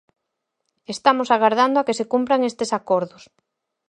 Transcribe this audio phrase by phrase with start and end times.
[0.95, 3.23] Estamos agardando a que se cumpran estes acordos.